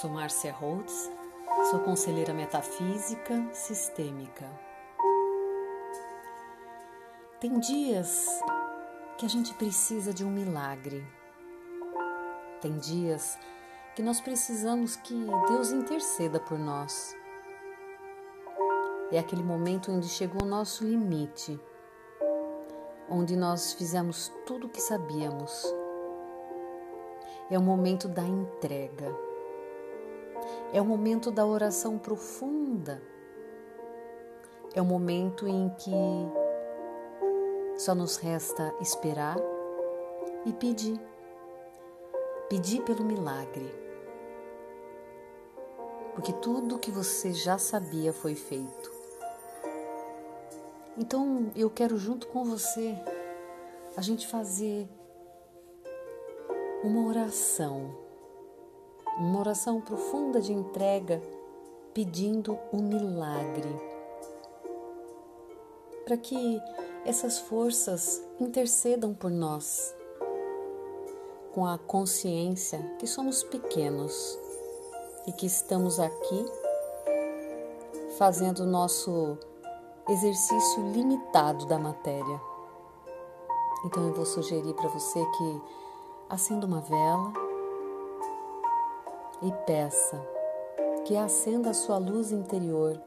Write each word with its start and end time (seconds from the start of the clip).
Sou 0.00 0.08
Márcia 0.08 0.52
Holtz, 0.52 1.10
sou 1.72 1.80
conselheira 1.80 2.32
metafísica 2.32 3.34
sistêmica. 3.52 4.48
Tem 7.40 7.58
dias 7.58 8.28
que 9.16 9.26
a 9.26 9.28
gente 9.28 9.52
precisa 9.54 10.14
de 10.14 10.24
um 10.24 10.30
milagre. 10.30 11.04
Tem 12.60 12.78
dias 12.78 13.36
que 13.96 14.02
nós 14.02 14.20
precisamos 14.20 14.94
que 14.94 15.14
Deus 15.48 15.72
interceda 15.72 16.38
por 16.38 16.56
nós. 16.56 17.16
É 19.10 19.18
aquele 19.18 19.42
momento 19.42 19.90
onde 19.90 20.08
chegou 20.08 20.44
o 20.44 20.48
nosso 20.48 20.84
limite, 20.84 21.58
onde 23.10 23.34
nós 23.34 23.72
fizemos 23.72 24.32
tudo 24.46 24.68
o 24.68 24.70
que 24.70 24.80
sabíamos 24.80 25.66
é 27.50 27.58
o 27.58 27.62
momento 27.62 28.08
da 28.08 28.22
entrega. 28.22 29.27
É 30.72 30.80
o 30.80 30.84
momento 30.84 31.30
da 31.30 31.46
oração 31.46 31.98
profunda. 31.98 33.02
É 34.74 34.82
o 34.82 34.84
momento 34.84 35.48
em 35.48 35.70
que 35.70 35.92
só 37.76 37.94
nos 37.94 38.16
resta 38.16 38.74
esperar 38.80 39.36
e 40.44 40.52
pedir. 40.52 41.00
Pedir 42.48 42.82
pelo 42.82 43.04
milagre. 43.04 43.68
Porque 46.14 46.32
tudo 46.32 46.76
o 46.76 46.78
que 46.78 46.90
você 46.90 47.32
já 47.32 47.58
sabia 47.58 48.12
foi 48.12 48.34
feito. 48.34 48.92
Então 50.98 51.50
eu 51.54 51.70
quero, 51.70 51.96
junto 51.96 52.26
com 52.26 52.44
você, 52.44 52.96
a 53.96 54.02
gente 54.02 54.26
fazer 54.26 54.88
uma 56.82 57.06
oração, 57.06 57.96
uma 59.18 59.40
oração 59.40 59.80
profunda 59.80 60.40
de 60.40 60.52
entrega, 60.52 61.20
pedindo 61.92 62.56
um 62.72 62.80
milagre, 62.80 63.68
para 66.04 66.16
que 66.16 66.60
essas 67.04 67.38
forças 67.40 68.22
intercedam 68.38 69.12
por 69.12 69.30
nós, 69.30 69.94
com 71.52 71.66
a 71.66 71.76
consciência 71.76 72.78
que 72.98 73.06
somos 73.06 73.42
pequenos 73.42 74.38
e 75.26 75.32
que 75.32 75.46
estamos 75.46 75.98
aqui 75.98 76.44
fazendo 78.16 78.60
o 78.60 78.66
nosso 78.66 79.36
exercício 80.08 80.92
limitado 80.92 81.66
da 81.66 81.78
matéria. 81.78 82.40
Então 83.84 84.06
eu 84.06 84.14
vou 84.14 84.24
sugerir 84.24 84.74
para 84.74 84.88
você 84.88 85.24
que 85.36 85.62
acenda 86.28 86.66
uma 86.66 86.80
vela 86.80 87.47
e 89.42 89.52
peça 89.66 90.20
que 91.04 91.16
acenda 91.16 91.70
a 91.70 91.74
sua 91.74 91.98
luz 91.98 92.32
interior 92.32 93.00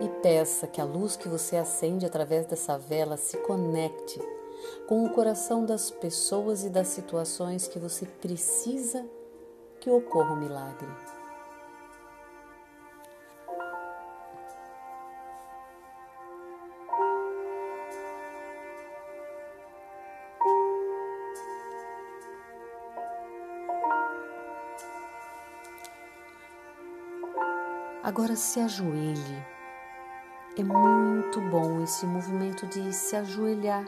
e 0.00 0.08
peça 0.22 0.66
que 0.66 0.80
a 0.80 0.84
luz 0.84 1.16
que 1.16 1.28
você 1.28 1.56
acende 1.56 2.06
através 2.06 2.46
dessa 2.46 2.78
vela 2.78 3.16
se 3.16 3.36
conecte 3.38 4.20
com 4.86 5.04
o 5.04 5.10
coração 5.10 5.64
das 5.64 5.90
pessoas 5.90 6.64
e 6.64 6.70
das 6.70 6.88
situações 6.88 7.66
que 7.66 7.78
você 7.78 8.06
precisa 8.06 9.04
que 9.80 9.90
ocorra 9.90 10.30
o 10.30 10.34
um 10.34 10.40
milagre. 10.40 11.17
Agora 28.08 28.34
se 28.36 28.58
ajoelhe. 28.58 29.46
É 30.56 30.62
muito 30.62 31.42
bom 31.42 31.82
esse 31.82 32.06
movimento 32.06 32.66
de 32.66 32.90
se 32.90 33.14
ajoelhar 33.14 33.84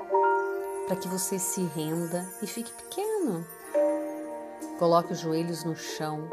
para 0.87 0.95
que 0.97 1.09
você 1.09 1.39
se 1.39 1.63
renda 1.75 2.29
e 2.43 2.47
fique 2.47 2.71
pequeno. 2.71 3.43
Coloque 4.79 5.15
os 5.15 5.21
joelhos 5.21 5.65
no 5.65 5.75
chão 5.75 6.29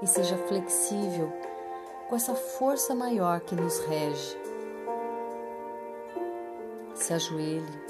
e 0.00 0.06
seja 0.06 0.38
flexível 0.46 1.32
com 2.08 2.14
essa 2.14 2.36
força 2.36 2.94
maior 2.94 3.40
que 3.40 3.56
nos 3.56 3.80
rege. 3.80 4.38
Se 6.94 7.14
ajoelhe, 7.14 7.82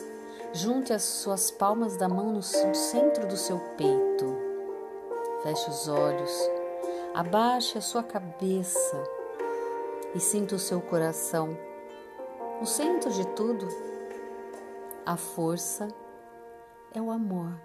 junte 0.55 0.91
as 0.91 1.03
suas 1.03 1.51
palmas 1.51 1.99
da 1.99 2.09
mão 2.09 2.33
no 2.33 2.43
centro 2.43 3.27
do 3.27 3.37
seu 3.37 3.59
peito. 3.77 4.39
Feche 5.43 5.69
os 5.69 5.87
olhos, 5.87 6.33
abaixe 7.15 7.77
a 7.77 7.83
sua 7.83 8.03
cabeça 8.03 9.18
e 10.15 10.21
sinta 10.21 10.55
o 10.55 10.59
seu 10.59 10.81
coração. 10.81 11.57
No 12.61 12.67
centro 12.67 13.11
de 13.11 13.27
tudo, 13.29 13.69
a 15.07 15.17
força 15.17 15.89
é 16.95 17.01
o 17.01 17.11
amor. 17.11 17.59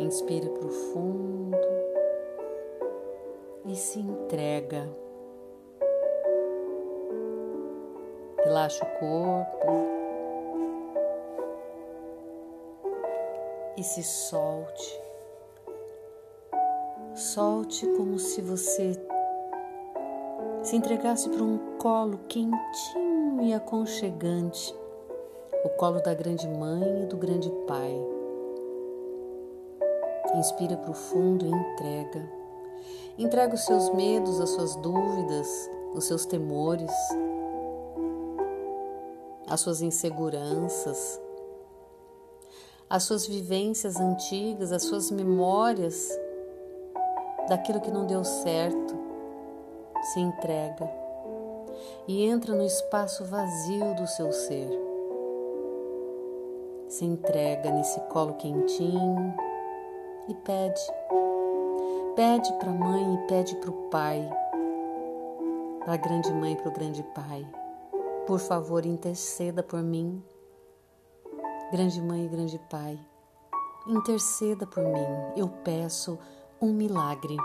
Inspire 0.00 0.48
profundo 0.50 1.56
e 3.66 3.74
se 3.74 3.98
entrega. 3.98 5.05
Relaxa 8.46 8.84
o 8.84 8.98
corpo 9.00 9.66
e 13.76 13.82
se 13.82 14.04
solte. 14.04 15.00
Solte 17.16 17.84
como 17.96 18.20
se 18.20 18.40
você 18.40 18.92
se 20.62 20.76
entregasse 20.76 21.28
para 21.28 21.42
um 21.42 21.58
colo 21.76 22.20
quentinho 22.28 23.42
e 23.42 23.52
aconchegante 23.52 24.72
o 25.64 25.68
colo 25.70 26.00
da 26.00 26.14
grande 26.14 26.46
mãe 26.46 27.02
e 27.02 27.06
do 27.06 27.16
grande 27.16 27.50
pai. 27.66 28.00
Inspira 30.36 30.76
profundo 30.76 31.44
e 31.44 31.50
entrega. 31.50 32.30
Entrega 33.18 33.56
os 33.56 33.64
seus 33.64 33.92
medos, 33.92 34.40
as 34.40 34.50
suas 34.50 34.76
dúvidas, 34.76 35.68
os 35.96 36.04
seus 36.04 36.24
temores 36.24 36.92
as 39.48 39.60
suas 39.60 39.80
inseguranças, 39.80 41.20
as 42.88 43.02
suas 43.04 43.26
vivências 43.26 43.96
antigas, 43.96 44.72
as 44.72 44.84
suas 44.84 45.10
memórias 45.10 46.08
daquilo 47.48 47.80
que 47.80 47.90
não 47.90 48.06
deu 48.06 48.24
certo. 48.24 49.06
Se 50.12 50.20
entrega 50.20 50.88
e 52.06 52.24
entra 52.24 52.54
no 52.54 52.64
espaço 52.64 53.24
vazio 53.24 53.94
do 53.94 54.06
seu 54.06 54.32
ser. 54.32 54.70
Se 56.88 57.04
entrega 57.04 57.70
nesse 57.72 57.98
colo 58.02 58.34
quentinho 58.34 59.34
e 60.28 60.34
pede. 60.34 60.80
Pede 62.14 62.52
para 62.54 62.70
a 62.70 62.74
mãe 62.74 63.14
e 63.14 63.26
pede 63.26 63.56
para 63.56 63.70
o 63.70 63.90
pai, 63.90 64.30
para 65.80 65.94
a 65.94 65.96
grande 65.96 66.32
mãe 66.32 66.52
e 66.52 66.56
para 66.56 66.68
o 66.68 66.72
grande 66.72 67.02
pai. 67.14 67.46
Por 68.26 68.40
favor, 68.40 68.84
interceda 68.84 69.62
por 69.62 69.80
mim. 69.80 70.20
Grande 71.70 72.02
Mãe 72.02 72.24
e 72.24 72.28
Grande 72.28 72.58
Pai, 72.68 72.98
interceda 73.86 74.66
por 74.66 74.82
mim. 74.82 75.06
Eu 75.36 75.48
peço 75.48 76.18
um 76.60 76.72
milagre 76.72 77.36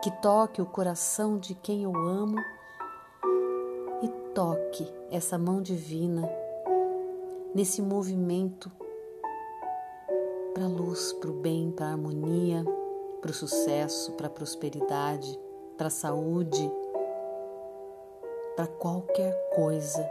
que 0.00 0.10
toque 0.22 0.62
o 0.62 0.66
coração 0.66 1.36
de 1.36 1.54
quem 1.56 1.82
eu 1.82 1.94
amo 1.96 2.38
e 4.02 4.08
toque 4.32 4.86
essa 5.10 5.36
mão 5.36 5.60
divina 5.60 6.30
nesse 7.52 7.82
movimento 7.82 8.70
para 10.54 10.64
a 10.64 10.68
luz, 10.68 11.12
para 11.14 11.30
o 11.30 11.34
bem, 11.34 11.72
para 11.72 11.86
a 11.86 11.90
harmonia, 11.90 12.64
para 13.20 13.30
o 13.30 13.34
sucesso, 13.34 14.12
para 14.12 14.28
a 14.28 14.30
prosperidade, 14.30 15.38
para 15.76 15.88
a 15.88 15.90
saúde 15.90 16.70
para 18.56 18.66
qualquer 18.66 19.32
coisa 19.54 20.08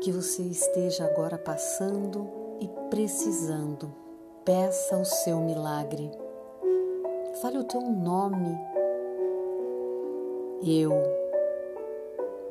que 0.00 0.10
você 0.10 0.42
esteja 0.42 1.04
agora 1.04 1.38
passando 1.38 2.28
e 2.60 2.68
precisando. 2.90 3.92
Peça 4.44 4.96
o 4.96 5.04
seu 5.04 5.38
milagre. 5.40 6.10
Fale 7.40 7.58
o 7.58 7.64
teu 7.64 7.80
nome. 7.80 8.58
Eu, 10.64 10.92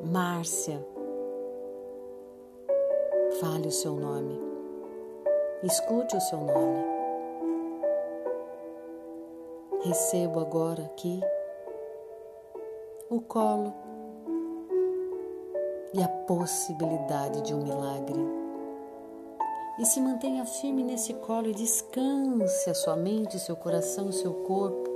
Márcia. 0.00 0.84
Fale 3.40 3.68
o 3.68 3.72
seu 3.72 3.94
nome. 3.94 4.40
Escute 5.62 6.16
o 6.16 6.20
seu 6.20 6.38
nome. 6.38 6.92
recebo 9.82 10.38
agora 10.38 10.84
aqui 10.84 11.20
o 13.10 13.20
colo 13.20 13.74
e 15.94 16.02
a 16.02 16.08
possibilidade 16.08 17.42
de 17.42 17.54
um 17.54 17.62
milagre. 17.62 18.20
E 19.78 19.84
se 19.84 20.00
mantenha 20.00 20.44
firme 20.44 20.82
nesse 20.82 21.14
colo 21.14 21.48
e 21.48 21.54
descanse 21.54 22.70
a 22.70 22.74
sua 22.74 22.96
mente, 22.96 23.38
seu 23.38 23.56
coração, 23.56 24.12
seu 24.12 24.32
corpo. 24.32 24.90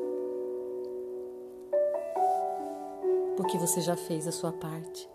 Porque 3.36 3.58
você 3.58 3.80
já 3.80 3.96
fez 3.96 4.26
a 4.26 4.32
sua 4.32 4.52
parte. 4.52 5.08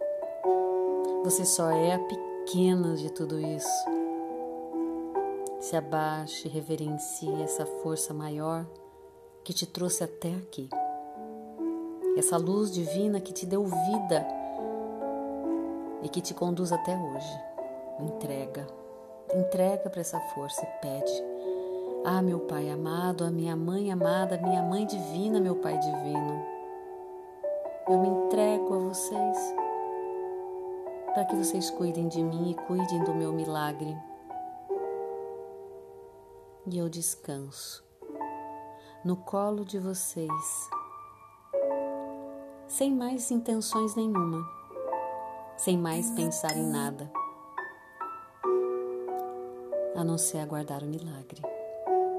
Você 1.23 1.45
só 1.45 1.69
é 1.71 1.93
a 1.93 1.99
pequena 1.99 2.95
de 2.95 3.11
tudo 3.11 3.39
isso. 3.39 3.85
Se 5.59 5.75
abaixe, 5.75 6.47
reverencie 6.47 7.41
essa 7.43 7.65
força 7.65 8.13
maior 8.13 8.65
que 9.43 9.53
te 9.53 9.65
trouxe 9.65 10.03
até 10.03 10.33
aqui. 10.35 10.67
Essa 12.17 12.37
luz 12.37 12.71
divina 12.71 13.21
que 13.21 13.31
te 13.31 13.45
deu 13.45 13.63
vida 13.63 14.40
e 16.01 16.09
que 16.09 16.21
te 16.21 16.33
conduz 16.33 16.71
até 16.71 16.97
hoje. 16.97 17.39
Entrega, 17.99 18.67
entrega 19.33 19.89
para 19.89 20.01
essa 20.01 20.19
força 20.33 20.63
e 20.63 20.81
pede. 20.81 21.23
Ah, 22.03 22.21
meu 22.21 22.39
Pai 22.39 22.69
amado, 22.69 23.23
a 23.23 23.29
minha 23.29 23.55
mãe 23.55 23.91
amada, 23.91 24.37
minha 24.37 24.63
mãe 24.63 24.85
divina, 24.85 25.39
meu 25.39 25.55
Pai 25.55 25.77
divino. 25.77 26.45
Eu 27.87 27.99
me 27.99 28.07
entrego 28.07 28.73
a 28.73 28.77
vocês 28.79 29.37
para 31.13 31.25
que 31.25 31.35
vocês 31.35 31.69
cuidem 31.69 32.07
de 32.07 32.23
mim 32.23 32.51
e 32.51 32.55
cuidem 32.65 33.03
do 33.03 33.13
meu 33.13 33.31
milagre. 33.33 33.95
E 36.65 36.77
eu 36.77 36.89
descanso 36.89 37.83
no 39.03 39.15
colo 39.15 39.65
de 39.65 39.79
vocês, 39.79 40.69
sem 42.67 42.95
mais 42.95 43.31
intenções 43.31 43.95
nenhuma, 43.95 44.47
sem 45.63 45.77
mais 45.77 46.09
pensar 46.09 46.57
em 46.57 46.65
nada, 46.65 47.11
a 49.95 50.03
não 50.03 50.17
ser 50.17 50.39
aguardar 50.39 50.83
o 50.83 50.87
milagre. 50.87 51.39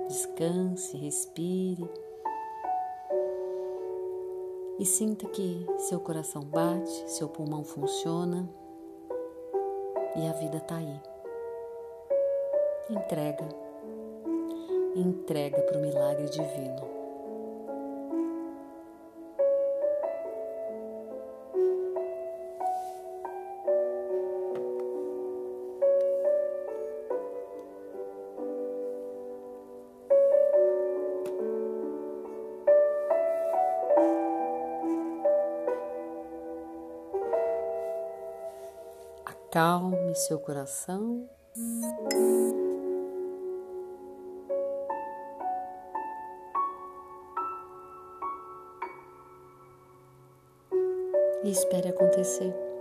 Descanse, 0.06 0.97
respire 0.97 1.91
e 4.79 4.87
sinta 4.87 5.27
que 5.27 5.67
seu 5.89 5.99
coração 5.99 6.43
bate, 6.43 7.11
seu 7.11 7.29
pulmão 7.29 7.65
funciona 7.65 8.49
e 10.15 10.29
a 10.29 10.33
vida 10.35 10.59
está 10.59 10.77
aí. 10.77 11.00
Entrega, 12.91 13.49
entrega 14.94 15.62
para 15.62 15.79
o 15.79 15.83
milagre 15.83 16.29
divino. 16.29 17.01
Calme 39.52 40.14
seu 40.14 40.38
coração. 40.38 41.28
E 51.44 51.50
espere 51.50 51.90
acontecer. 51.90 52.71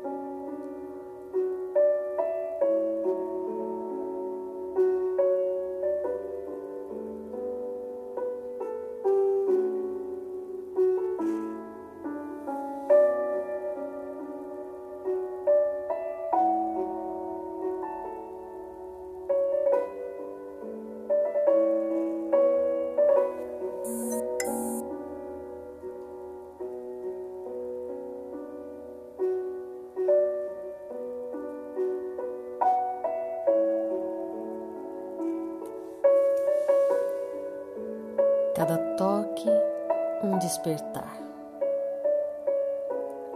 Despertar. 40.41 41.17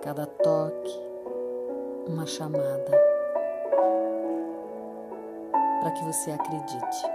Cada 0.02 0.26
toque, 0.26 1.00
uma 2.08 2.26
chamada. 2.26 3.06
Para 5.82 5.92
que 5.92 6.04
você 6.04 6.32
acredite, 6.32 7.08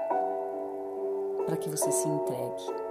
para 1.45 1.57
que 1.57 1.69
você 1.69 1.91
se 1.91 2.09
entregue. 2.09 2.90